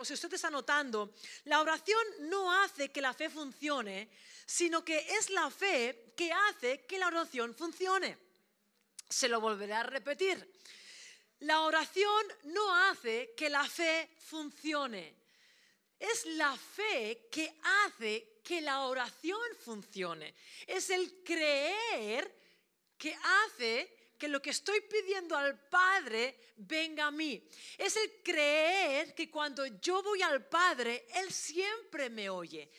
o 0.00 0.04
si 0.04 0.14
usted 0.14 0.32
está 0.32 0.48
notando, 0.48 1.12
la 1.44 1.60
oración 1.60 2.02
no 2.20 2.50
hace 2.50 2.90
que 2.90 3.02
la 3.02 3.12
fe 3.12 3.28
funcione, 3.28 4.08
sino 4.46 4.82
que 4.82 4.96
es 4.98 5.28
la 5.28 5.50
fe 5.50 6.14
que 6.16 6.32
hace 6.32 6.86
que 6.86 6.98
la 6.98 7.08
oración 7.08 7.54
funcione. 7.54 8.16
Se 9.06 9.28
lo 9.28 9.42
volveré 9.42 9.74
a 9.74 9.82
repetir. 9.82 10.50
La 11.40 11.60
oración 11.60 12.26
no 12.44 12.74
hace 12.74 13.34
que 13.36 13.50
la 13.50 13.64
fe 13.68 14.08
funcione. 14.18 15.14
Es 15.98 16.24
la 16.24 16.56
fe 16.56 17.28
que 17.30 17.60
hace 17.84 18.40
que 18.42 18.62
la 18.62 18.84
oración 18.86 19.42
funcione. 19.62 20.34
Es 20.66 20.88
el 20.88 21.22
creer 21.22 22.34
que 22.96 23.14
hace 23.14 23.99
que 24.20 24.28
lo 24.28 24.42
que 24.42 24.50
estoy 24.50 24.82
pidiendo 24.82 25.34
al 25.34 25.58
Padre 25.58 26.38
venga 26.56 27.06
a 27.06 27.10
mí. 27.10 27.42
Es 27.78 27.96
el 27.96 28.22
creer 28.22 29.14
que 29.14 29.30
cuando 29.30 29.64
yo 29.80 30.02
voy 30.02 30.20
al 30.20 30.46
Padre, 30.46 31.06
Él 31.14 31.32
siempre 31.32 32.10
me 32.10 32.28
oye. 32.28 32.70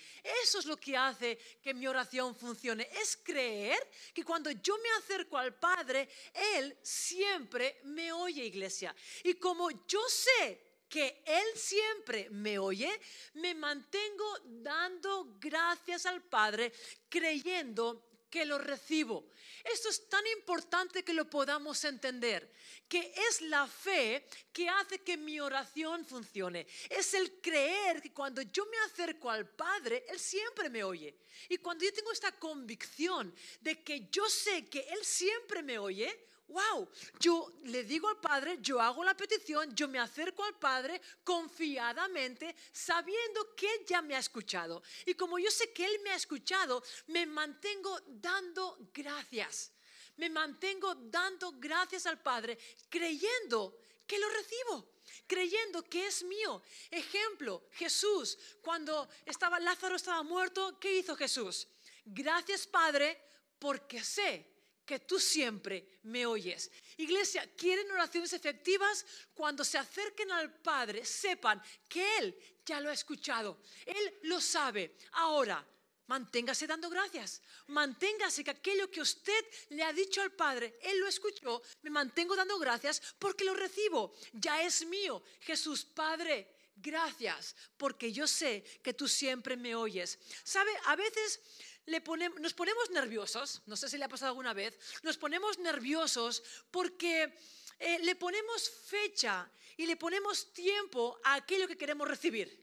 Eso 0.44 0.60
es 0.60 0.66
lo 0.68 0.78
que 0.78 0.96
hace 0.96 1.40
que 1.60 1.74
mi 1.74 1.88
oración 1.88 2.36
funcione. 2.36 2.88
Es 3.02 3.18
creer 3.18 3.80
que 4.14 4.24
cuando 4.24 4.52
yo 4.52 4.78
me 4.78 4.90
acerco 5.00 5.36
al 5.36 5.56
Padre, 5.56 6.08
Él 6.56 6.78
siempre 6.84 7.80
me 7.86 8.14
oye, 8.14 8.46
iglesia. 8.46 8.96
Y 9.24 9.34
como 9.34 9.72
yo 9.88 10.02
sé 10.08 10.62
que 10.88 11.24
Él 11.26 11.58
siempre 11.58 12.30
me 12.30 12.60
oye, 12.60 13.02
me 13.34 13.56
mantengo 13.56 14.38
dando 14.44 15.38
gracias 15.40 16.06
al 16.06 16.22
Padre, 16.22 16.72
creyendo 17.10 18.11
que 18.32 18.46
lo 18.46 18.58
recibo. 18.58 19.28
Esto 19.64 19.90
es 19.90 20.10
tan 20.10 20.26
importante 20.28 21.04
que 21.04 21.14
lo 21.14 21.30
podamos 21.30 21.84
entender, 21.84 22.52
que 22.88 23.14
es 23.30 23.42
la 23.42 23.68
fe 23.68 24.26
que 24.52 24.68
hace 24.68 25.00
que 25.00 25.18
mi 25.18 25.40
oración 25.40 26.06
funcione. 26.06 26.66
Es 26.90 27.14
el 27.14 27.40
creer 27.40 28.02
que 28.02 28.12
cuando 28.12 28.42
yo 28.42 28.66
me 28.66 28.78
acerco 28.80 29.30
al 29.30 29.48
Padre, 29.48 30.06
Él 30.10 30.20
siempre 30.20 30.70
me 30.70 30.84
oye. 30.84 31.16
Y 31.50 31.58
cuando 31.58 31.86
yo 31.86 31.94
tengo 31.94 32.12
esta 32.12 32.32
convicción 32.32 33.36
de 33.60 33.84
que 33.84 34.08
yo 34.10 34.28
sé 34.30 34.68
que 34.68 34.80
Él 34.80 35.06
siempre 35.06 35.62
me 35.62 35.78
oye, 35.78 36.31
wow, 36.52 36.88
yo 37.20 37.54
le 37.64 37.84
digo 37.84 38.08
al 38.08 38.20
Padre, 38.20 38.60
yo 38.62 38.80
hago 38.82 39.04
la 39.04 39.16
petición, 39.16 39.74
yo 39.76 39.88
me 39.88 40.00
acerco 40.00 40.44
al 40.44 40.58
Padre 40.58 41.02
confiadamente, 41.24 42.56
sabiendo 42.72 43.56
que 43.56 43.68
Él 43.74 43.86
ya 43.88 44.02
me 44.02 44.16
ha 44.16 44.20
escuchado. 44.20 44.84
Y 45.06 45.14
como 45.16 45.40
yo 45.40 45.50
sé 45.50 45.72
que 45.72 45.86
Él 45.86 46.00
me 46.04 46.12
ha 46.12 46.16
escuchado, 46.16 46.84
me 47.08 47.26
mantengo 47.26 48.00
dando 48.08 48.78
gracias. 48.94 49.72
Me 50.18 50.30
mantengo 50.30 50.94
dando 50.96 51.54
gracias 51.54 52.06
al 52.06 52.22
Padre, 52.22 52.58
creyendo 52.90 53.80
que 54.06 54.20
lo 54.20 54.30
recibo 54.30 54.92
creyendo 55.28 55.84
que 55.84 56.08
es 56.08 56.24
mío. 56.24 56.62
Ejemplo, 56.90 57.64
Jesús, 57.72 58.38
cuando 58.62 59.10
estaba 59.26 59.60
Lázaro 59.60 59.96
estaba 59.96 60.24
muerto, 60.24 60.78
¿qué 60.80 61.00
hizo 61.00 61.16
Jesús? 61.16 61.68
Gracias, 62.06 62.68
Padre, 62.68 63.22
porque 63.60 64.04
sé 64.04 64.51
que 64.92 65.00
tú 65.00 65.22
siempre 65.22 65.88
me 66.04 66.26
oyes. 66.26 66.70
Iglesia, 66.98 67.50
quieren 67.56 67.90
oraciones 67.92 68.34
efectivas 68.34 69.06
cuando 69.34 69.64
se 69.64 69.78
acerquen 69.78 70.30
al 70.34 70.54
Padre, 70.54 71.06
sepan 71.06 71.64
que 71.88 72.18
Él 72.18 72.38
ya 72.66 72.82
lo 72.82 72.90
ha 72.90 72.94
escuchado, 72.94 73.62
Él 73.86 74.20
lo 74.24 74.42
sabe. 74.42 74.98
Ahora, 75.14 75.66
manténgase 76.08 76.68
dando 76.68 76.90
gracias, 76.90 77.42
manténgase 77.68 78.44
que 78.44 78.52
aquello 78.52 78.92
que 78.92 79.00
usted 79.00 79.46
le 79.70 79.84
ha 79.84 79.94
dicho 79.94 80.22
al 80.22 80.34
Padre, 80.34 80.78
Él 80.82 81.00
lo 81.00 81.08
escuchó, 81.08 81.62
me 81.84 81.90
mantengo 81.90 82.36
dando 82.36 82.60
gracias 82.60 83.02
porque 83.18 83.46
lo 83.46 83.54
recibo, 83.54 84.14
ya 84.34 84.62
es 84.62 84.86
mío. 84.86 85.24
Jesús, 85.40 85.86
Padre, 85.86 86.54
gracias, 86.82 87.56
porque 87.78 88.12
yo 88.12 88.28
sé 88.28 88.64
que 88.84 88.94
tú 88.94 89.08
siempre 89.08 89.56
me 89.56 89.76
oyes. 89.76 90.20
¿Sabe? 90.44 90.72
A 90.86 90.96
veces 90.96 91.40
nos 91.86 92.54
ponemos 92.54 92.90
nerviosos, 92.92 93.62
no 93.66 93.76
sé 93.76 93.90
si 93.90 93.98
le 93.98 94.06
ha 94.06 94.10
pasado 94.10 94.30
alguna 94.30 94.54
vez, 94.54 94.78
nos 95.04 95.18
ponemos 95.18 95.58
nerviosos 95.60 96.44
porque 96.70 97.34
eh, 97.80 98.00
le 98.00 98.16
ponemos 98.16 98.70
fecha 98.70 99.50
y 99.78 99.86
le 99.86 99.98
ponemos 99.98 100.54
tiempo 100.54 101.20
a 101.24 101.36
aquello 101.36 101.68
que 101.68 101.78
queremos 101.78 102.08
recibir. 102.08 102.62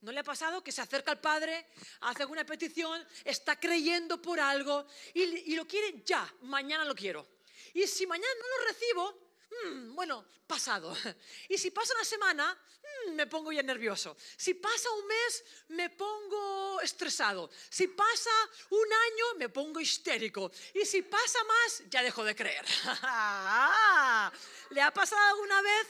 ¿No 0.00 0.10
le 0.10 0.18
ha 0.18 0.24
pasado 0.24 0.64
que 0.64 0.72
se 0.72 0.80
acerca 0.80 1.12
al 1.12 1.20
Padre, 1.20 1.68
hace 2.00 2.22
alguna 2.22 2.44
petición, 2.44 3.06
está 3.24 3.58
creyendo 3.58 4.20
por 4.20 4.40
algo 4.40 4.84
y, 5.14 5.22
y 5.22 5.54
lo 5.54 5.66
quiere 5.66 6.02
ya, 6.04 6.28
mañana 6.42 6.84
lo 6.84 6.94
quiero? 6.94 7.26
Y 7.72 7.86
si 7.86 8.04
mañana 8.04 8.34
no 8.34 8.48
lo 8.48 8.68
recibo, 8.68 9.32
Mm, 9.52 9.94
bueno, 9.94 10.24
pasado. 10.46 10.94
Y 11.48 11.58
si 11.58 11.70
pasa 11.70 11.94
una 11.94 12.04
semana, 12.04 12.58
me 13.10 13.26
pongo 13.26 13.52
ya 13.52 13.62
nervioso. 13.62 14.16
Si 14.36 14.54
pasa 14.54 14.90
un 14.90 15.06
mes, 15.06 15.44
me 15.68 15.90
pongo 15.90 16.80
estresado. 16.80 17.50
Si 17.68 17.88
pasa 17.88 18.30
un 18.70 18.92
año, 18.92 19.24
me 19.38 19.48
pongo 19.48 19.80
histérico. 19.80 20.50
Y 20.74 20.84
si 20.84 21.02
pasa 21.02 21.38
más, 21.44 21.82
ya 21.90 22.02
dejo 22.02 22.24
de 22.24 22.34
creer. 22.34 22.64
¿Le 24.70 24.80
ha 24.80 24.92
pasado 24.92 25.34
alguna 25.34 25.62
vez? 25.62 25.86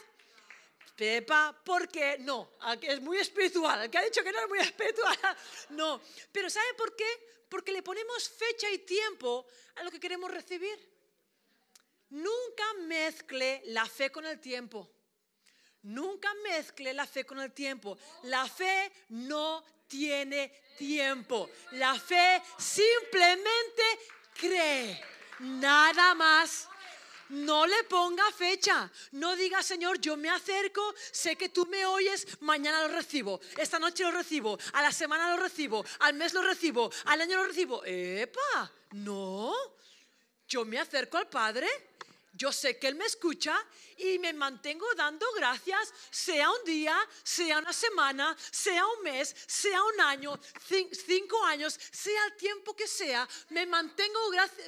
Pepa, 0.95 1.59
¿por 1.63 1.89
qué? 1.89 2.17
No, 2.19 2.51
es 2.81 3.01
muy 3.01 3.17
espiritual. 3.17 3.83
El 3.83 3.89
que 3.89 3.97
ha 3.97 4.03
dicho 4.03 4.23
que 4.23 4.31
no 4.31 4.39
es 4.39 4.49
muy 4.49 4.59
espiritual, 4.59 5.17
no. 5.69 6.01
Pero 6.31 6.49
¿sabe 6.49 6.73
por 6.75 6.95
qué? 6.95 7.45
Porque 7.49 7.71
le 7.71 7.81
ponemos 7.81 8.29
fecha 8.29 8.69
y 8.69 8.79
tiempo 8.79 9.47
a 9.75 9.83
lo 9.83 9.91
que 9.91 9.99
queremos 9.99 10.29
recibir. 10.29 10.91
Nunca 12.09 12.73
mezcle 12.81 13.63
la 13.65 13.87
fe 13.87 14.11
con 14.11 14.25
el 14.25 14.39
tiempo. 14.39 14.87
Nunca 15.83 16.33
mezcle 16.43 16.93
la 16.93 17.05
fe 17.05 17.25
con 17.25 17.39
el 17.39 17.51
tiempo. 17.51 17.97
La 18.23 18.47
fe 18.47 18.91
no 19.09 19.63
tiene 19.87 20.51
tiempo. 20.77 21.49
La 21.71 21.93
fe 21.95 22.41
simplemente 22.57 23.83
cree. 24.33 24.99
Nada 25.39 26.13
más. 26.13 26.69
No 27.29 27.65
le 27.65 27.83
ponga 27.85 28.23
fecha. 28.31 28.89
No 29.11 29.35
diga, 29.35 29.63
Señor, 29.63 29.99
yo 29.99 30.15
me 30.15 30.29
acerco, 30.29 30.93
sé 31.11 31.35
que 31.35 31.49
tú 31.49 31.65
me 31.65 31.85
oyes, 31.85 32.27
mañana 32.41 32.85
lo 32.85 32.93
recibo, 32.93 33.39
esta 33.57 33.79
noche 33.79 34.03
lo 34.03 34.11
recibo, 34.11 34.57
a 34.73 34.81
la 34.83 34.91
semana 34.91 35.35
lo 35.35 35.41
recibo, 35.41 35.83
al 35.99 36.13
mes 36.13 36.33
lo 36.33 36.43
recibo, 36.43 36.91
al 37.05 37.21
año 37.21 37.37
lo 37.37 37.47
recibo. 37.47 37.83
¡Epa! 37.85 38.71
No. 38.91 39.53
Yo 40.47 40.65
me 40.65 40.79
acerco 40.79 41.17
al 41.17 41.27
Padre 41.27 41.67
yo 42.33 42.51
sé 42.51 42.79
que 42.79 42.87
Él 42.87 42.95
me 42.95 43.05
escucha 43.05 43.55
y 43.97 44.17
me 44.17 44.33
mantengo 44.33 44.87
dando 44.95 45.25
gracias, 45.33 45.93
sea 46.09 46.49
un 46.49 46.63
día, 46.65 46.97
sea 47.23 47.59
una 47.59 47.71
semana, 47.71 48.35
sea 48.51 48.85
un 48.87 49.03
mes, 49.03 49.35
sea 49.47 49.83
un 49.83 50.01
año, 50.01 50.39
cinco 51.05 51.43
años, 51.45 51.79
sea 51.91 52.25
el 52.25 52.35
tiempo 52.35 52.75
que 52.75 52.87
sea, 52.87 53.27
me 53.49 53.67
mantengo 53.67 54.19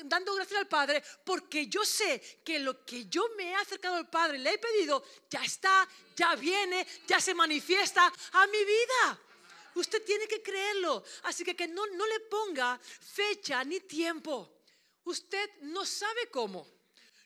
dando 0.04 0.36
gracias 0.36 0.60
al 0.60 0.68
Padre 0.68 1.04
porque 1.24 1.68
yo 1.68 1.84
sé 1.84 2.42
que 2.44 2.60
lo 2.60 2.86
que 2.86 3.08
yo 3.08 3.30
me 3.36 3.50
he 3.50 3.56
acercado 3.56 3.96
al 3.96 4.10
Padre, 4.10 4.38
le 4.38 4.54
he 4.54 4.58
pedido, 4.60 5.04
ya 5.30 5.44
está, 5.44 5.88
ya 6.16 6.36
viene, 6.36 6.86
ya 7.08 7.20
se 7.20 7.34
manifiesta 7.34 8.14
a 8.34 8.48
mi 8.48 8.64
vida. 8.64 9.22
Usted 9.74 10.06
tiene 10.06 10.28
que 10.28 10.42
creerlo. 10.42 11.04
Así 11.24 11.44
que 11.44 11.54
que 11.54 11.68
no, 11.68 11.86
no 11.88 12.08
le 12.08 12.22
ponga 12.22 12.80
fecha 12.80 13.62
ni 13.66 13.82
tiempo. 13.82 14.62
Usted 15.04 15.50
no 15.64 15.86
sabe 15.86 16.30
cómo 16.32 16.75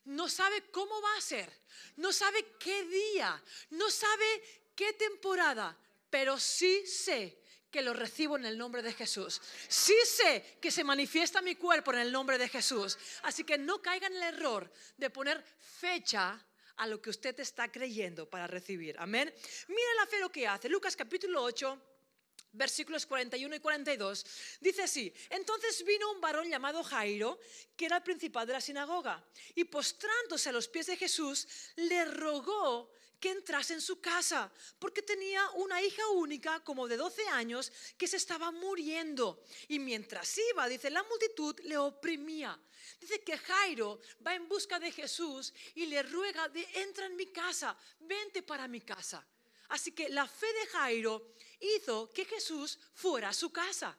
no 0.10 0.28
sabe 0.28 0.70
cómo 0.72 1.02
va 1.02 1.18
a 1.18 1.22
ser, 1.22 1.52
no 1.98 2.12
sabe 2.12 2.56
qué 2.60 2.84
día, 2.86 3.42
no 3.72 3.90
sabe 3.90 4.70
qué 4.76 4.94
temporada, 4.94 5.78
pero 6.10 6.40
sí 6.40 6.86
sé 6.86 7.40
que 7.70 7.82
lo 7.82 7.94
recibo 7.94 8.36
en 8.36 8.46
el 8.46 8.58
nombre 8.58 8.82
de 8.82 8.94
Jesús. 8.94 9.40
Sí 9.68 9.96
sé 10.06 10.58
que 10.60 10.72
se 10.72 10.84
manifiesta 10.84 11.42
mi 11.42 11.56
cuerpo 11.56 11.94
en 11.94 12.00
el 12.00 12.12
nombre 12.12 12.38
de 12.38 12.50
Jesús. 12.50 12.98
Así 13.22 13.44
que 13.44 13.58
no 13.58 13.82
caiga 13.82 14.08
en 14.08 14.16
el 14.16 14.24
error 14.24 14.72
de 14.98 15.10
poner 15.12 15.44
fecha 15.60 16.44
a 16.78 16.88
lo 16.88 17.00
que 17.02 17.12
usted 17.12 17.40
está 17.40 17.72
creyendo 17.72 18.28
para 18.28 18.48
recibir. 18.48 18.96
Amén. 18.98 19.32
Mira 19.68 19.94
la 19.98 20.08
fe 20.08 20.20
lo 20.20 20.32
que 20.32 20.48
hace. 20.48 20.70
Lucas 20.70 20.96
capítulo 20.96 21.44
8 21.44 21.82
versículos 22.52 23.06
41 23.06 23.56
y 23.56 23.60
42, 23.60 24.26
dice 24.60 24.84
así, 24.84 25.14
entonces 25.30 25.84
vino 25.86 26.12
un 26.12 26.22
varón 26.22 26.50
llamado 26.50 26.84
Jairo, 26.84 27.40
que 27.76 27.86
era 27.86 27.98
el 27.98 28.04
principal 28.04 28.48
de 28.48 28.54
la 28.54 28.62
sinagoga, 28.62 29.24
y 29.56 29.66
postrándose 29.66 30.50
a 30.50 30.54
los 30.54 30.68
pies 30.68 30.88
de 30.88 30.98
Jesús, 30.98 31.48
le 31.76 32.06
rogó 32.06 32.92
que 33.20 33.32
entrase 33.32 33.74
en 33.74 33.82
su 33.82 34.00
casa, 34.00 34.52
porque 34.80 35.02
tenía 35.02 35.48
una 35.52 35.82
hija 35.82 36.08
única, 36.10 36.64
como 36.64 36.88
de 36.88 36.98
12 36.98 37.28
años, 37.28 37.72
que 37.98 38.08
se 38.08 38.18
estaba 38.18 38.52
muriendo. 38.52 39.44
Y 39.68 39.78
mientras 39.80 40.38
iba, 40.52 40.68
dice, 40.68 40.90
la 40.90 41.04
multitud 41.04 41.60
le 41.64 41.78
oprimía. 41.78 42.58
Dice 43.00 43.22
que 43.22 43.38
Jairo 43.38 44.00
va 44.26 44.36
en 44.36 44.48
busca 44.48 44.80
de 44.80 44.92
Jesús 44.92 45.54
y 45.76 45.86
le 45.88 46.02
ruega 46.04 46.48
de, 46.48 46.66
entra 46.76 47.06
en 47.06 47.16
mi 47.16 47.28
casa, 47.28 47.78
vente 48.00 48.42
para 48.42 48.68
mi 48.68 48.82
casa. 48.82 49.26
Así 49.70 49.92
que 49.92 50.10
la 50.10 50.28
fe 50.28 50.48
de 50.54 50.68
Jairo 50.68 51.34
hizo 51.60 52.12
que 52.12 52.26
Jesús 52.26 52.78
fuera 52.94 53.30
a 53.30 53.34
su 53.34 53.52
casa. 53.52 53.98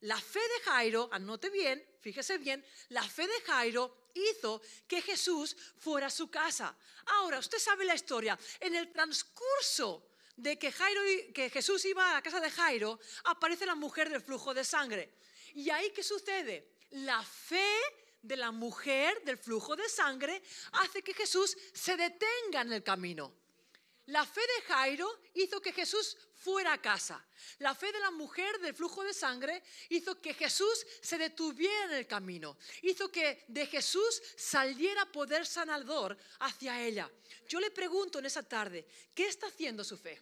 La 0.00 0.20
fe 0.20 0.40
de 0.40 0.70
Jairo, 0.70 1.08
anote 1.10 1.50
bien, 1.50 1.84
fíjese 2.00 2.38
bien, 2.38 2.64
la 2.90 3.02
fe 3.02 3.26
de 3.26 3.40
Jairo 3.40 4.10
hizo 4.14 4.60
que 4.86 5.02
Jesús 5.02 5.56
fuera 5.78 6.06
a 6.06 6.10
su 6.10 6.30
casa. 6.30 6.76
Ahora, 7.06 7.38
usted 7.38 7.58
sabe 7.58 7.84
la 7.84 7.94
historia. 7.94 8.38
En 8.60 8.74
el 8.74 8.92
transcurso 8.92 10.10
de 10.36 10.58
que, 10.58 10.70
Jairo, 10.70 11.00
que 11.34 11.50
Jesús 11.50 11.84
iba 11.84 12.10
a 12.10 12.14
la 12.14 12.22
casa 12.22 12.38
de 12.38 12.50
Jairo, 12.50 13.00
aparece 13.24 13.66
la 13.66 13.74
mujer 13.74 14.08
del 14.08 14.22
flujo 14.22 14.54
de 14.54 14.64
sangre. 14.64 15.14
¿Y 15.54 15.70
ahí 15.70 15.90
qué 15.90 16.02
sucede? 16.02 16.76
La 16.90 17.22
fe 17.22 17.74
de 18.22 18.36
la 18.36 18.52
mujer 18.52 19.24
del 19.24 19.38
flujo 19.38 19.74
de 19.74 19.88
sangre 19.88 20.40
hace 20.72 21.02
que 21.02 21.14
Jesús 21.14 21.56
se 21.72 21.96
detenga 21.96 22.60
en 22.60 22.72
el 22.72 22.82
camino. 22.82 23.34
La 24.08 24.24
fe 24.24 24.40
de 24.40 24.62
Jairo 24.72 25.20
hizo 25.34 25.60
que 25.60 25.72
Jesús 25.72 26.16
fuera 26.34 26.72
a 26.72 26.80
casa. 26.80 27.22
La 27.58 27.74
fe 27.74 27.92
de 27.92 28.00
la 28.00 28.10
mujer 28.10 28.58
del 28.58 28.74
flujo 28.74 29.04
de 29.04 29.12
sangre 29.12 29.62
hizo 29.90 30.18
que 30.18 30.32
Jesús 30.32 30.86
se 31.02 31.18
detuviera 31.18 31.84
en 31.84 31.92
el 31.92 32.06
camino. 32.06 32.56
Hizo 32.82 33.12
que 33.12 33.44
de 33.48 33.66
Jesús 33.66 34.22
saliera 34.34 35.04
poder 35.12 35.44
sanador 35.44 36.16
hacia 36.40 36.82
ella. 36.82 37.10
Yo 37.46 37.60
le 37.60 37.70
pregunto 37.70 38.18
en 38.18 38.24
esa 38.24 38.42
tarde, 38.42 38.86
¿qué 39.14 39.26
está 39.26 39.48
haciendo 39.48 39.84
su 39.84 39.98
fe? 39.98 40.18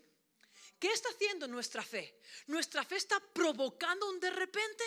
¿Qué 0.80 0.92
está 0.92 1.10
haciendo 1.10 1.46
nuestra 1.46 1.84
fe? 1.84 2.18
¿Nuestra 2.48 2.84
fe 2.84 2.96
está 2.96 3.20
provocando 3.20 4.10
un 4.10 4.18
de 4.18 4.30
repente? 4.30 4.84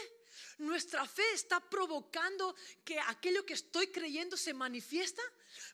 Nuestra 0.57 1.07
fe 1.07 1.24
está 1.34 1.62
provocando 1.62 2.54
que 2.84 3.00
aquello 3.00 3.45
que 3.45 3.54
estoy 3.54 3.88
creyendo 3.88 4.36
se 4.36 4.54
manifiesta. 4.54 5.22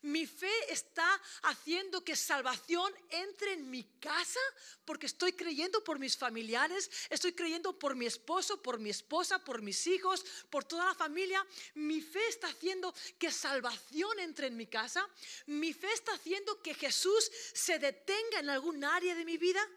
Mi 0.01 0.25
fe 0.25 0.51
está 0.69 1.22
haciendo 1.44 2.04
que 2.04 2.16
salvación 2.16 2.94
entre 3.10 3.54
en 3.54 3.69
mi 3.69 3.83
casa 4.00 4.39
porque 4.86 5.07
estoy 5.07 5.33
creyendo 5.33 5.83
por 5.83 6.00
mis 6.00 6.18
familiares, 6.18 6.89
estoy 7.10 7.33
creyendo 7.33 7.77
por 7.77 7.95
mi 7.95 8.06
esposo, 8.06 8.62
por 8.62 8.80
mi 8.80 8.89
esposa, 8.89 9.44
por 9.44 9.62
mis 9.62 9.88
hijos, 9.88 10.25
por 10.50 10.63
toda 10.63 10.86
la 10.86 10.95
familia. 10.95 11.45
Mi 11.74 12.01
fe 12.01 12.27
está 12.27 12.48
haciendo 12.48 12.94
que 13.18 13.31
salvación 13.31 14.19
entre 14.19 14.48
en 14.48 14.57
mi 14.57 14.68
casa. 14.68 15.07
Mi 15.48 15.74
fe 15.74 15.92
está 15.94 16.13
haciendo 16.13 16.62
que 16.62 16.74
Jesús 16.74 17.31
se 17.54 17.80
detenga 17.80 18.39
en 18.39 18.50
algún 18.50 18.83
área 18.83 19.16
de 19.16 19.25
mi 19.25 19.38
vida. 19.38 19.68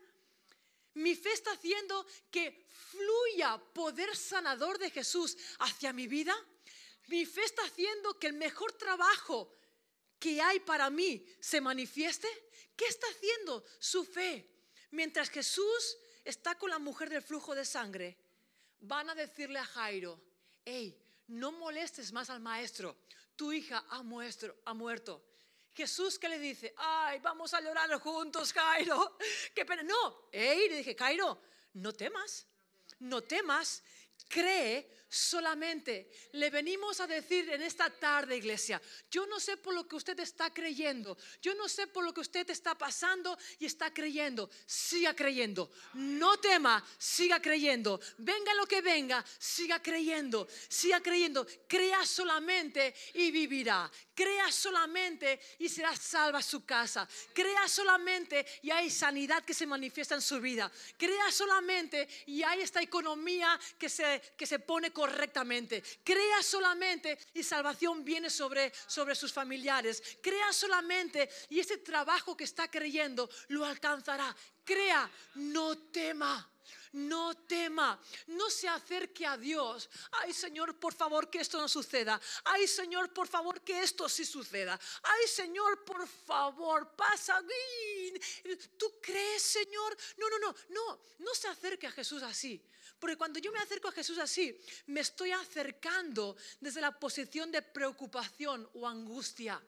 Mi 0.94 1.14
fe 1.14 1.32
está 1.32 1.52
haciendo 1.52 2.06
que 2.30 2.66
fluya 2.90 3.58
poder 3.72 4.16
sanador 4.16 4.78
de 4.78 4.90
Jesús 4.90 5.36
hacia 5.60 5.92
mi 5.92 6.06
vida. 6.06 6.34
Mi 7.06 7.24
fe 7.24 7.44
está 7.44 7.62
haciendo 7.64 8.18
que 8.18 8.26
el 8.26 8.34
mejor 8.34 8.72
trabajo 8.72 9.54
que 10.18 10.40
hay 10.40 10.60
para 10.60 10.90
mí 10.90 11.24
se 11.40 11.60
manifieste. 11.60 12.28
¿Qué 12.76 12.86
está 12.86 13.06
haciendo 13.08 13.64
su 13.78 14.04
fe? 14.04 14.48
Mientras 14.90 15.30
Jesús 15.30 15.98
está 16.24 16.56
con 16.56 16.70
la 16.70 16.78
mujer 16.78 17.10
del 17.10 17.22
flujo 17.22 17.54
de 17.54 17.64
sangre, 17.64 18.16
van 18.80 19.10
a 19.10 19.14
decirle 19.14 19.58
a 19.58 19.64
Jairo, 19.64 20.20
hey, 20.64 20.96
no 21.28 21.52
molestes 21.52 22.12
más 22.12 22.30
al 22.30 22.40
maestro, 22.40 22.96
tu 23.36 23.52
hija 23.52 23.84
ha, 23.90 23.98
ha 24.64 24.74
muerto. 24.74 25.24
Jesús 25.78 26.18
que 26.18 26.28
le 26.28 26.38
dice, 26.38 26.74
ay, 26.76 27.20
vamos 27.20 27.54
a 27.54 27.60
llorar 27.60 27.88
juntos, 28.00 28.52
Cairo. 28.52 29.16
Qué 29.54 29.64
pena. 29.64 29.82
No, 29.84 30.28
hey, 30.32 30.68
le 30.68 30.78
dije, 30.78 30.96
Cairo, 30.96 31.40
no 31.74 31.92
temas, 31.92 32.46
no 32.98 33.22
temas, 33.22 33.82
cree 34.28 34.98
solamente. 35.08 36.10
Le 36.32 36.50
venimos 36.50 37.00
a 37.00 37.06
decir 37.06 37.48
en 37.50 37.62
esta 37.62 37.88
tarde, 37.90 38.36
iglesia, 38.36 38.80
yo 39.10 39.26
no 39.26 39.40
sé 39.40 39.56
por 39.56 39.74
lo 39.74 39.88
que 39.88 39.96
usted 39.96 40.18
está 40.20 40.52
creyendo, 40.52 41.16
yo 41.40 41.54
no 41.54 41.68
sé 41.68 41.86
por 41.86 42.04
lo 42.04 42.12
que 42.12 42.20
usted 42.20 42.48
está 42.50 42.76
pasando 42.76 43.36
y 43.58 43.66
está 43.66 43.92
creyendo, 43.92 44.50
siga 44.66 45.14
creyendo, 45.14 45.70
no 45.94 46.38
tema, 46.38 46.84
siga 46.98 47.40
creyendo, 47.40 48.00
venga 48.18 48.54
lo 48.54 48.66
que 48.66 48.82
venga, 48.82 49.24
siga 49.38 49.82
creyendo, 49.82 50.46
siga 50.68 51.00
creyendo, 51.00 51.46
crea 51.66 52.04
solamente 52.04 52.94
y 53.14 53.30
vivirá, 53.30 53.90
crea 54.14 54.50
solamente 54.52 55.40
y 55.58 55.68
será 55.68 55.96
salva 55.96 56.42
su 56.42 56.64
casa, 56.64 57.08
crea 57.32 57.66
solamente 57.68 58.44
y 58.62 58.70
hay 58.70 58.90
sanidad 58.90 59.44
que 59.44 59.54
se 59.54 59.66
manifiesta 59.66 60.14
en 60.14 60.22
su 60.22 60.40
vida, 60.40 60.70
crea 60.96 61.30
solamente 61.30 62.08
y 62.26 62.42
hay 62.42 62.60
esta 62.60 62.82
economía 62.82 63.58
que 63.78 63.88
se, 63.88 64.07
que 64.37 64.46
se 64.46 64.58
pone 64.58 64.93
correctamente. 64.93 65.82
Crea 66.05 66.43
solamente 66.43 67.19
y 67.34 67.43
salvación 67.43 68.05
viene 68.05 68.31
sobre, 68.31 68.72
sobre 68.87 69.14
sus 69.14 69.32
familiares. 69.32 70.02
Crea 70.20 70.52
solamente 70.52 71.28
y 71.50 71.60
ese 71.60 71.78
trabajo 71.78 72.37
que 72.37 72.44
está 72.44 72.70
creyendo 72.70 73.28
lo 73.49 73.64
alcanzará. 73.64 74.34
Crea, 74.64 75.10
no 75.34 75.76
tema 75.78 76.49
no 76.92 77.34
tema, 77.34 78.00
no 78.28 78.50
se 78.50 78.68
acerque 78.68 79.26
a 79.26 79.36
Dios. 79.36 79.88
Ay 80.12 80.32
Señor, 80.32 80.78
por 80.78 80.94
favor 80.94 81.30
que 81.30 81.40
esto 81.40 81.58
no 81.58 81.68
suceda. 81.68 82.20
Ay 82.44 82.66
Señor, 82.66 83.12
por 83.12 83.28
favor 83.28 83.60
que 83.62 83.82
esto 83.82 84.08
sí 84.08 84.24
suceda. 84.24 84.78
Ay 85.02 85.28
Señor, 85.28 85.84
por 85.84 86.06
favor, 86.06 86.94
pasa. 86.96 87.42
¿Tú 88.76 88.98
crees, 89.00 89.42
Señor? 89.42 89.96
No, 90.16 90.28
no, 90.30 90.38
no, 90.38 90.54
no, 90.70 91.00
no 91.18 91.34
se 91.34 91.48
acerque 91.48 91.86
a 91.86 91.92
Jesús 91.92 92.22
así. 92.22 92.62
Porque 92.98 93.16
cuando 93.16 93.38
yo 93.38 93.52
me 93.52 93.60
acerco 93.60 93.88
a 93.88 93.92
Jesús 93.92 94.18
así, 94.18 94.58
me 94.86 95.00
estoy 95.00 95.30
acercando 95.30 96.36
desde 96.60 96.80
la 96.80 96.98
posición 96.98 97.52
de 97.52 97.62
preocupación 97.62 98.68
o 98.74 98.88
angustia. 98.88 99.62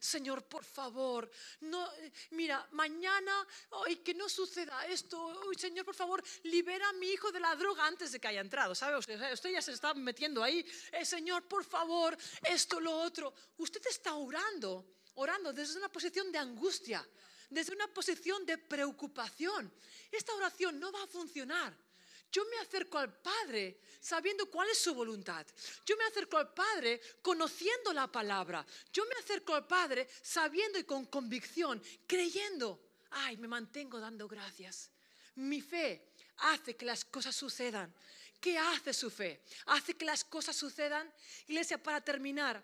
Señor, 0.00 0.44
por 0.44 0.64
favor, 0.64 1.30
no, 1.60 1.88
mira, 2.30 2.66
mañana, 2.72 3.46
hoy 3.70 3.96
que 3.96 4.14
no 4.14 4.28
suceda 4.28 4.86
esto, 4.86 5.34
Señor, 5.56 5.84
por 5.84 5.94
favor, 5.94 6.22
libera 6.44 6.88
a 6.88 6.92
mi 6.94 7.08
hijo 7.08 7.32
de 7.32 7.40
la 7.40 7.54
droga 7.56 7.86
antes 7.86 8.12
de 8.12 8.20
que 8.20 8.28
haya 8.28 8.40
entrado, 8.40 8.74
¿sabe? 8.74 8.96
Usted, 8.96 9.50
ya 9.50 9.62
se 9.62 9.72
está 9.72 9.94
metiendo 9.94 10.42
ahí, 10.42 10.64
eh, 10.92 11.04
Señor, 11.04 11.44
por 11.48 11.64
favor, 11.64 12.16
esto, 12.44 12.80
lo 12.80 12.96
otro. 13.00 13.34
Usted 13.58 13.84
está 13.86 14.14
orando, 14.14 14.84
orando 15.14 15.52
desde 15.52 15.78
una 15.78 15.88
posición 15.88 16.30
de 16.30 16.38
angustia, 16.38 17.06
desde 17.50 17.72
una 17.72 17.88
posición 17.88 18.44
de 18.46 18.58
preocupación. 18.58 19.72
Esta 20.10 20.34
oración 20.34 20.78
no 20.78 20.92
va 20.92 21.02
a 21.02 21.06
funcionar. 21.06 21.87
Yo 22.30 22.44
me 22.44 22.58
acerco 22.58 22.98
al 22.98 23.12
Padre 23.20 23.80
sabiendo 24.00 24.50
cuál 24.50 24.68
es 24.68 24.78
su 24.78 24.94
voluntad. 24.94 25.46
Yo 25.84 25.96
me 25.96 26.04
acerco 26.04 26.36
al 26.36 26.52
Padre 26.52 27.00
conociendo 27.22 27.92
la 27.92 28.10
palabra. 28.10 28.66
Yo 28.92 29.04
me 29.06 29.14
acerco 29.14 29.54
al 29.54 29.66
Padre 29.66 30.08
sabiendo 30.22 30.78
y 30.78 30.84
con 30.84 31.06
convicción, 31.06 31.82
creyendo. 32.06 32.80
Ay, 33.10 33.36
me 33.38 33.48
mantengo 33.48 33.98
dando 33.98 34.28
gracias. 34.28 34.90
Mi 35.36 35.60
fe 35.60 36.12
hace 36.38 36.76
que 36.76 36.84
las 36.84 37.04
cosas 37.04 37.34
sucedan. 37.34 37.94
¿Qué 38.40 38.58
hace 38.58 38.92
su 38.92 39.10
fe? 39.10 39.42
Hace 39.66 39.94
que 39.94 40.04
las 40.04 40.24
cosas 40.24 40.54
sucedan. 40.54 41.12
Iglesia, 41.46 41.82
para 41.82 42.00
terminar, 42.00 42.62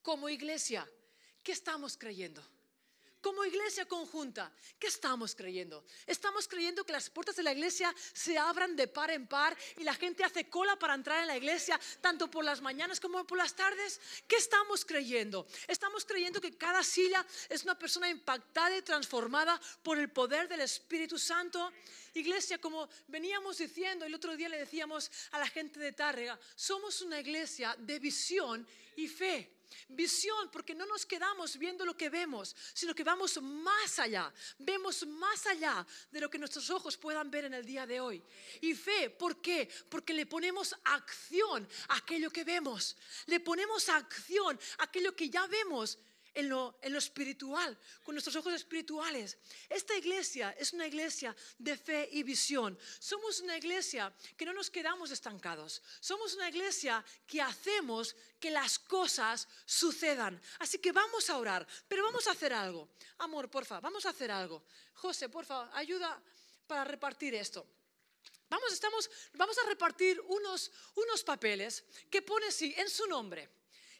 como 0.00 0.28
iglesia, 0.28 0.88
¿qué 1.42 1.52
estamos 1.52 1.96
creyendo? 1.96 2.42
Como 3.20 3.44
iglesia 3.44 3.86
conjunta, 3.86 4.52
¿qué 4.78 4.86
estamos 4.86 5.34
creyendo? 5.34 5.84
Estamos 6.06 6.46
creyendo 6.46 6.84
que 6.84 6.92
las 6.92 7.10
puertas 7.10 7.36
de 7.36 7.42
la 7.42 7.52
iglesia 7.52 7.94
se 8.12 8.38
abran 8.38 8.76
de 8.76 8.88
par 8.88 9.10
en 9.10 9.26
par 9.26 9.56
y 9.76 9.84
la 9.84 9.94
gente 9.94 10.24
hace 10.24 10.48
cola 10.48 10.78
para 10.78 10.94
entrar 10.94 11.20
en 11.20 11.26
la 11.26 11.36
iglesia, 11.36 11.80
tanto 12.00 12.30
por 12.30 12.44
las 12.44 12.60
mañanas 12.60 13.00
como 13.00 13.26
por 13.26 13.38
las 13.38 13.54
tardes. 13.54 14.00
¿Qué 14.26 14.36
estamos 14.36 14.84
creyendo? 14.84 15.46
Estamos 15.66 16.04
creyendo 16.04 16.40
que 16.40 16.56
cada 16.56 16.82
silla 16.82 17.24
es 17.48 17.64
una 17.64 17.78
persona 17.78 18.08
impactada 18.08 18.76
y 18.76 18.82
transformada 18.82 19.60
por 19.82 19.98
el 19.98 20.10
poder 20.10 20.48
del 20.48 20.60
Espíritu 20.60 21.18
Santo. 21.18 21.72
Iglesia, 22.14 22.58
como 22.58 22.88
veníamos 23.08 23.58
diciendo, 23.58 24.04
el 24.04 24.14
otro 24.14 24.36
día 24.36 24.48
le 24.48 24.58
decíamos 24.58 25.10
a 25.32 25.38
la 25.38 25.46
gente 25.46 25.78
de 25.80 25.92
Tárrega, 25.92 26.38
somos 26.54 27.02
una 27.02 27.20
iglesia 27.20 27.76
de 27.78 27.98
visión 27.98 28.66
y 28.96 29.08
fe. 29.08 29.52
Visión, 29.88 30.50
porque 30.50 30.74
no 30.74 30.86
nos 30.86 31.04
quedamos 31.04 31.56
viendo 31.58 31.84
lo 31.84 31.96
que 31.96 32.08
vemos, 32.08 32.54
sino 32.72 32.94
que 32.94 33.04
vamos 33.04 33.40
más 33.42 33.98
allá, 33.98 34.32
vemos 34.58 35.06
más 35.06 35.46
allá 35.46 35.86
de 36.10 36.20
lo 36.20 36.30
que 36.30 36.38
nuestros 36.38 36.70
ojos 36.70 36.96
puedan 36.96 37.30
ver 37.30 37.46
en 37.46 37.54
el 37.54 37.64
día 37.64 37.86
de 37.86 38.00
hoy. 38.00 38.22
Y 38.60 38.74
fe, 38.74 39.10
¿por 39.10 39.40
qué? 39.40 39.68
Porque 39.88 40.12
le 40.12 40.26
ponemos 40.26 40.74
acción 40.84 41.68
a 41.88 41.96
aquello 41.96 42.30
que 42.30 42.44
vemos, 42.44 42.96
le 43.26 43.40
ponemos 43.40 43.88
acción 43.88 44.58
a 44.78 44.84
aquello 44.84 45.14
que 45.14 45.30
ya 45.30 45.46
vemos 45.46 45.98
en 46.36 46.50
lo, 46.50 46.78
espiritual, 46.98 47.76
con 48.04 48.14
nuestros 48.14 48.36
ojos 48.36 48.52
espirituales. 48.52 49.38
Esta 49.68 49.96
iglesia 49.96 50.54
es 50.58 50.74
una 50.74 50.86
iglesia 50.86 51.34
de 51.58 51.76
fe 51.76 52.08
y 52.12 52.22
visión. 52.22 52.78
Somos 52.98 53.40
una 53.40 53.56
iglesia 53.56 54.14
que 54.36 54.44
no 54.44 54.52
nos 54.52 54.70
quedamos 54.70 55.10
estancados. 55.10 55.82
Somos 55.98 56.34
una 56.34 56.50
iglesia 56.50 57.02
que 57.26 57.40
hacemos 57.40 58.14
que 58.38 58.50
las 58.50 58.78
cosas 58.78 59.48
sucedan. 59.64 60.40
Así 60.58 60.78
que 60.78 60.92
vamos 60.92 61.30
a 61.30 61.38
orar, 61.38 61.66
pero 61.88 62.04
vamos 62.04 62.26
a 62.26 62.32
hacer 62.32 62.52
algo. 62.52 62.90
Amor, 63.18 63.50
porfa, 63.50 63.80
vamos 63.80 64.04
a 64.04 64.10
hacer 64.10 64.30
algo. 64.30 64.62
José, 64.94 65.30
porfa, 65.30 65.70
ayuda 65.74 66.20
para 66.66 66.84
repartir 66.84 67.34
esto. 67.34 67.66
Vamos, 68.50 68.72
estamos, 68.72 69.10
vamos 69.32 69.56
a 69.58 69.66
repartir 69.66 70.20
unos, 70.20 70.70
unos 70.96 71.24
papeles 71.24 71.82
que 72.10 72.20
pone 72.20 72.46
así 72.46 72.74
en 72.76 72.90
su 72.90 73.06
nombre 73.06 73.48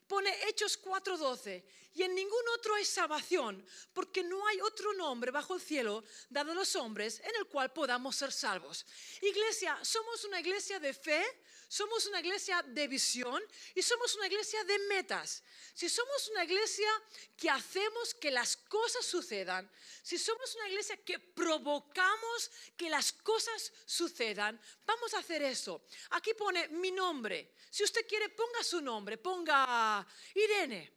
pone 0.06 0.30
Hechos 0.48 0.78
4:12 0.80 1.64
y 1.96 2.02
en 2.02 2.14
ningún 2.14 2.46
otro 2.54 2.74
hay 2.74 2.84
salvación, 2.84 3.66
porque 3.94 4.22
no 4.22 4.46
hay 4.46 4.60
otro 4.60 4.92
nombre 4.92 5.30
bajo 5.30 5.54
el 5.54 5.62
cielo 5.62 6.04
dado 6.28 6.52
a 6.52 6.54
los 6.54 6.76
hombres 6.76 7.20
en 7.20 7.34
el 7.36 7.46
cual 7.46 7.72
podamos 7.72 8.14
ser 8.14 8.32
salvos. 8.32 8.84
Iglesia, 9.22 9.78
somos 9.82 10.22
una 10.24 10.38
iglesia 10.38 10.78
de 10.78 10.92
fe, 10.92 11.24
somos 11.68 12.04
una 12.04 12.20
iglesia 12.20 12.62
de 12.62 12.86
visión 12.86 13.42
y 13.74 13.80
somos 13.80 14.14
una 14.14 14.26
iglesia 14.26 14.62
de 14.64 14.78
metas. 14.80 15.42
Si 15.72 15.88
somos 15.88 16.28
una 16.28 16.44
iglesia 16.44 16.88
que 17.34 17.48
hacemos 17.48 18.12
que 18.12 18.30
las 18.30 18.58
cosas 18.58 19.06
sucedan, 19.06 19.70
si 20.02 20.18
somos 20.18 20.54
una 20.56 20.68
iglesia 20.68 21.02
que 21.02 21.18
provocamos 21.18 22.50
que 22.76 22.90
las 22.90 23.10
cosas 23.10 23.72
sucedan, 23.86 24.60
vamos 24.84 25.14
a 25.14 25.20
hacer 25.20 25.40
eso. 25.42 25.86
Aquí 26.10 26.34
pone 26.34 26.68
mi 26.68 26.90
nombre. 26.90 27.54
Si 27.70 27.84
usted 27.84 28.06
quiere, 28.06 28.28
ponga 28.28 28.62
su 28.62 28.82
nombre, 28.82 29.16
ponga 29.16 30.06
Irene. 30.34 30.95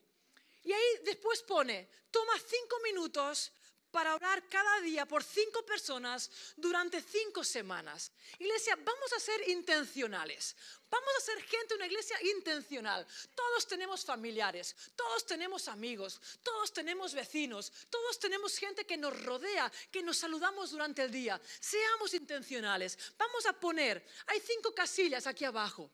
Y 0.63 0.73
ahí 0.73 0.99
después 1.03 1.41
pone, 1.43 1.89
toma 2.11 2.33
cinco 2.39 2.79
minutos 2.83 3.51
para 3.91 4.15
orar 4.15 4.47
cada 4.47 4.81
día 4.81 5.05
por 5.05 5.23
cinco 5.23 5.65
personas 5.65 6.29
durante 6.55 7.01
cinco 7.01 7.43
semanas. 7.43 8.11
Iglesia, 8.37 8.75
vamos 8.75 9.11
a 9.13 9.19
ser 9.19 9.49
intencionales. 9.49 10.55
Vamos 10.89 11.09
a 11.17 11.21
ser 11.21 11.41
gente, 11.43 11.75
una 11.75 11.87
iglesia 11.87 12.17
intencional. 12.23 13.05
Todos 13.35 13.67
tenemos 13.67 14.03
familiares, 14.03 14.75
todos 14.95 15.25
tenemos 15.25 15.67
amigos, 15.67 16.19
todos 16.43 16.73
tenemos 16.73 17.13
vecinos, 17.13 17.71
todos 17.89 18.19
tenemos 18.19 18.57
gente 18.57 18.85
que 18.85 18.97
nos 18.97 19.19
rodea, 19.23 19.71
que 19.91 20.01
nos 20.01 20.17
saludamos 20.17 20.71
durante 20.71 21.03
el 21.03 21.11
día. 21.11 21.39
Seamos 21.59 22.13
intencionales. 22.13 22.97
Vamos 23.17 23.45
a 23.45 23.53
poner, 23.53 24.03
hay 24.27 24.39
cinco 24.39 24.73
casillas 24.73 25.27
aquí 25.27 25.45
abajo. 25.45 25.89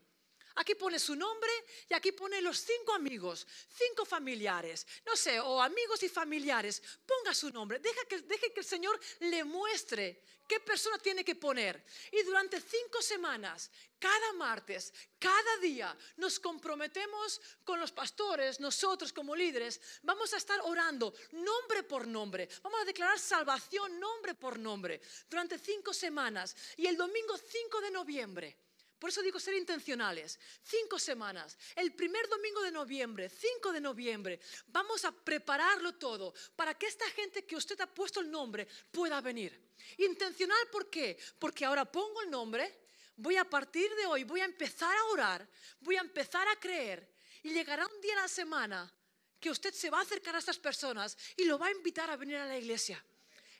Aquí 0.55 0.75
pone 0.75 0.99
su 0.99 1.15
nombre 1.15 1.51
y 1.89 1.93
aquí 1.93 2.13
pone 2.13 2.41
los 2.41 2.59
cinco 2.59 2.93
amigos, 2.93 3.45
cinco 3.67 4.05
familiares, 4.05 4.87
no 5.05 5.15
sé, 5.17 5.37
o 5.39 5.61
amigos 5.61 6.01
y 6.03 6.09
familiares. 6.09 6.81
Ponga 7.05 7.33
su 7.33 7.49
nombre, 7.49 7.79
deje 7.79 8.07
que, 8.07 8.59
el 8.59 8.65
Señor 8.65 8.97
le 9.19 9.43
muestre 9.43 10.23
qué 10.47 10.61
persona 10.61 10.97
tiene 10.97 11.25
que 11.25 11.35
poner. 11.35 11.83
Y 12.09 12.23
durante 12.23 12.61
cinco 12.61 13.01
semanas, 13.01 13.69
cada 13.99 14.31
martes, 14.33 14.93
cada 15.19 15.57
día, 15.57 15.93
nos 16.15 16.39
comprometemos 16.39 17.41
con 17.65 17.77
los 17.77 17.91
pastores, 17.91 18.61
nosotros 18.61 19.11
como 19.11 19.35
líderes, 19.35 19.81
vamos 20.03 20.33
a 20.33 20.37
estar 20.37 20.61
orando 20.63 21.13
nombre 21.33 21.83
por 21.83 22.07
nombre. 22.07 22.47
Vamos 22.63 22.79
a 22.79 22.85
declarar 22.85 23.19
salvación 23.19 23.99
nombre 23.99 24.35
por 24.35 24.57
nombre 24.57 25.01
durante 25.29 25.59
cinco 25.59 25.93
semanas. 25.93 26.55
Y 26.77 26.87
el 26.87 26.95
domingo 26.95 27.37
5 27.37 27.81
de 27.81 27.91
noviembre 27.91 28.57
por 29.05 29.11
eso 29.11 29.21
digo 29.21 29.39
ser 29.39 29.53
intencionales. 29.53 30.39
Cinco 30.63 30.97
semanas. 30.97 31.55
El 31.75 31.93
primer 31.93 32.27
domingo 32.27 32.63
de 32.63 32.71
noviembre, 32.71 33.29
5 33.29 33.71
de 33.71 33.79
noviembre, 33.79 34.39
vamos 34.65 35.05
a 35.05 35.11
prepararlo 35.11 35.93
todo 35.93 36.33
para 36.55 36.73
que 36.73 36.87
esta 36.87 37.07
gente 37.11 37.45
que 37.45 37.55
usted 37.55 37.79
ha 37.81 37.85
puesto 37.85 38.19
el 38.19 38.31
nombre 38.31 38.67
pueda 38.89 39.21
venir. 39.21 39.61
Intencional, 39.99 40.57
¿por 40.71 40.89
qué? 40.89 41.19
Porque 41.37 41.65
ahora 41.65 41.85
pongo 41.85 42.23
el 42.23 42.31
nombre, 42.31 42.79
voy 43.15 43.37
a 43.37 43.47
partir 43.47 43.93
de 43.93 44.07
hoy, 44.07 44.23
voy 44.23 44.41
a 44.41 44.45
empezar 44.45 44.97
a 44.97 45.05
orar, 45.11 45.47
voy 45.81 45.97
a 45.97 46.01
empezar 46.01 46.47
a 46.47 46.59
creer 46.59 47.07
y 47.43 47.53
llegará 47.53 47.85
un 47.85 48.01
día 48.01 48.17
a 48.17 48.23
la 48.23 48.27
semana 48.27 48.91
que 49.39 49.51
usted 49.51 49.71
se 49.71 49.91
va 49.91 49.99
a 49.99 50.01
acercar 50.01 50.35
a 50.35 50.39
estas 50.39 50.57
personas 50.57 51.15
y 51.37 51.45
lo 51.45 51.59
va 51.59 51.67
a 51.67 51.71
invitar 51.71 52.09
a 52.09 52.17
venir 52.17 52.37
a 52.37 52.47
la 52.47 52.57
iglesia 52.57 53.05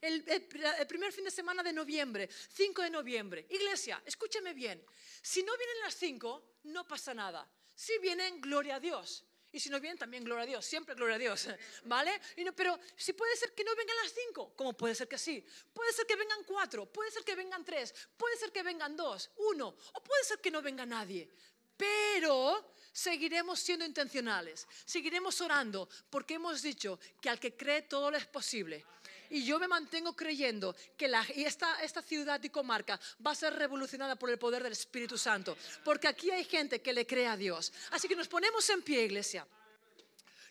el, 0.06 0.88
primer 0.88 1.12
fin 1.12 1.24
de 1.24 1.32
semana 1.32 1.64
de 1.64 1.74
noviembre, 1.74 2.30
5 2.54 2.82
de 2.82 2.90
noviembre. 2.90 3.46
Iglesia, 3.50 4.02
escúcheme 4.06 4.54
bien. 4.54 4.84
Si 5.22 5.44
no 5.44 5.58
vienen 5.58 5.80
las 5.82 5.96
5, 5.96 6.44
no 6.66 6.88
pasa 6.88 7.14
nada. 7.14 7.48
Si 7.74 7.98
vienen, 8.00 8.40
gloria 8.40 8.76
a 8.76 8.80
Dios. 8.80 9.24
Y 9.52 9.60
si 9.60 9.70
no 9.70 9.80
vienen, 9.80 9.98
también 9.98 10.24
gloria 10.24 10.44
a 10.44 10.48
Dios. 10.48 10.66
Siempre 10.66 10.96
gloria 10.96 11.16
a 11.16 11.20
Dios. 11.20 11.48
¿Vale? 11.86 12.20
pero 12.56 12.78
si 12.96 13.14
puede 13.14 13.36
ser 13.36 13.54
que 13.54 13.64
no 13.64 13.76
vengan 13.76 13.96
las 14.04 14.14
5, 14.14 14.54
como 14.56 14.74
puede 14.74 14.96
ser 14.96 15.08
que 15.08 15.18
sí. 15.18 15.44
Puede 15.74 15.94
ser 15.94 16.06
que 16.06 16.16
vengan 16.16 16.44
4, 16.44 16.86
puede 16.92 17.12
ser 17.12 17.24
que 17.24 17.36
vengan 17.36 17.64
3, 17.64 17.94
puede 18.18 18.38
ser 18.38 18.52
que 18.52 18.64
vengan 18.64 18.96
2, 18.96 19.32
1, 19.38 19.68
o 19.94 20.04
puede 20.04 20.24
ser 20.24 20.40
que 20.40 20.52
no 20.52 20.62
venga 20.62 20.86
nadie. 20.86 21.30
Pero 21.78 22.74
seguiremos 22.92 23.60
siendo 23.60 23.86
intencionales, 23.86 24.68
seguiremos 24.86 25.40
orando, 25.42 25.90
porque 26.10 26.36
hemos 26.36 26.62
dicho 26.62 27.00
que 27.22 27.30
al 27.30 27.40
que 27.40 27.56
cree 27.56 27.82
todo 27.84 28.10
lo 28.10 28.18
es 28.18 28.26
posible. 28.26 28.86
Y 29.30 29.46
yo 29.46 29.60
me 29.60 29.68
mantengo 29.68 30.16
creyendo 30.16 30.76
que 30.98 31.12
esta, 31.36 31.82
esta 31.82 32.02
ciudad 32.02 32.42
y 32.44 32.50
comarca 32.50 33.00
va 33.26 33.32
a 33.32 33.36
ser 33.36 33.54
revolucionada 33.54 34.16
por 34.16 34.30
el 34.30 34.38
poder 34.38 34.64
del 34.64 34.74
Espíritu 34.74 35.18
Santo. 35.18 35.58
Porque 35.84 36.08
aquí 36.08 36.32
hay 36.32 36.44
gente 36.44 36.82
que 36.82 36.94
le 36.94 37.06
cree 37.06 37.28
a 37.28 37.38
Dios. 37.38 37.72
Así 37.92 38.08
que 38.08 38.16
nos 38.16 38.28
ponemos 38.28 38.70
en 38.70 38.82
pie, 38.82 39.04
iglesia 39.04 39.48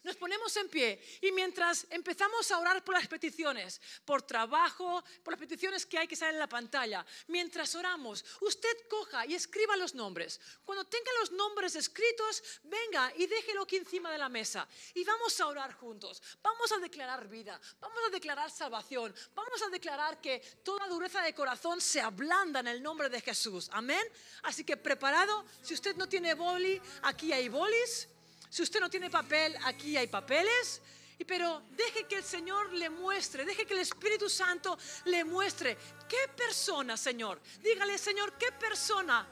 nos 0.04 0.16
ponemos 0.16 0.54
en 0.56 0.68
pie 0.68 1.02
y 1.22 1.32
mientras 1.32 1.86
empezamos 1.90 2.50
a 2.50 2.58
orar 2.58 2.84
por 2.84 2.94
las 2.94 3.08
peticiones, 3.08 3.80
por 4.04 4.22
trabajo, 4.22 5.02
por 5.22 5.32
las 5.32 5.40
peticiones 5.40 5.86
que 5.86 5.98
hay 5.98 6.06
que 6.06 6.14
salir 6.14 6.34
en 6.34 6.40
la 6.40 6.48
pantalla, 6.48 7.04
mientras 7.28 7.74
oramos, 7.74 8.24
usted 8.40 8.86
coja 8.88 9.26
y 9.26 9.34
escriba 9.34 9.76
los 9.76 9.94
nombres. 9.94 10.40
Cuando 10.64 10.84
tenga 10.84 11.10
los 11.20 11.32
nombres 11.32 11.74
escritos, 11.74 12.42
venga 12.64 13.12
y 13.16 13.26
déjelo 13.26 13.62
aquí 13.62 13.76
encima 13.76 14.12
de 14.12 14.18
la 14.18 14.28
mesa 14.28 14.68
y 14.94 15.02
vamos 15.04 15.40
a 15.40 15.46
orar 15.46 15.72
juntos. 15.72 16.22
Vamos 16.42 16.70
a 16.72 16.78
declarar 16.78 17.28
vida, 17.28 17.58
vamos 17.80 17.98
a 18.06 18.10
declarar 18.10 18.50
salvación, 18.50 19.14
vamos 19.34 19.62
a 19.62 19.68
declarar 19.70 20.20
que 20.20 20.40
toda 20.62 20.86
dureza 20.86 21.22
de 21.22 21.34
corazón 21.34 21.80
se 21.80 22.00
ablanda 22.00 22.60
en 22.60 22.68
el 22.68 22.82
nombre 22.82 23.08
de 23.08 23.20
Jesús. 23.20 23.70
Amén. 23.72 24.06
Así 24.42 24.64
que 24.64 24.76
preparado, 24.76 25.44
si 25.62 25.74
usted 25.74 25.96
no 25.96 26.08
tiene 26.08 26.34
boli, 26.34 26.80
aquí 27.02 27.32
hay 27.32 27.48
bolis. 27.48 28.08
Si 28.54 28.62
usted 28.62 28.78
no 28.78 28.88
tiene 28.88 29.10
papel, 29.10 29.56
aquí 29.64 29.96
hay 29.96 30.06
papeles. 30.06 30.80
Pero 31.26 31.64
deje 31.70 32.04
que 32.04 32.14
el 32.14 32.22
Señor 32.22 32.72
le 32.72 32.88
muestre, 32.88 33.44
deje 33.44 33.66
que 33.66 33.74
el 33.74 33.80
Espíritu 33.80 34.30
Santo 34.30 34.78
le 35.06 35.24
muestre 35.24 35.76
qué 36.08 36.28
persona, 36.36 36.96
Señor. 36.96 37.40
Dígale, 37.60 37.98
Señor, 37.98 38.34
qué 38.38 38.52
persona 38.52 39.26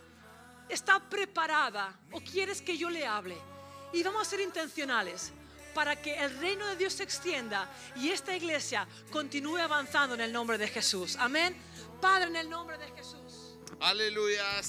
está 0.68 0.98
preparada 1.08 1.96
o 2.10 2.20
quieres 2.20 2.60
que 2.60 2.76
yo 2.76 2.90
le 2.90 3.06
hable. 3.06 3.36
Y 3.92 4.02
vamos 4.02 4.26
a 4.26 4.30
ser 4.30 4.40
intencionales 4.40 5.30
para 5.72 5.94
que 5.94 6.18
el 6.18 6.36
reino 6.40 6.66
de 6.66 6.74
Dios 6.74 6.94
se 6.94 7.04
extienda 7.04 7.70
y 7.94 8.10
esta 8.10 8.34
iglesia 8.34 8.88
continúe 9.12 9.58
avanzando 9.58 10.16
en 10.16 10.22
el 10.22 10.32
nombre 10.32 10.58
de 10.58 10.66
Jesús. 10.66 11.14
Amén. 11.16 11.56
Padre, 12.00 12.26
en 12.26 12.36
el 12.36 12.50
nombre 12.50 12.76
de 12.76 12.90
Jesús. 12.90 13.56
Aleluya. 13.78 14.62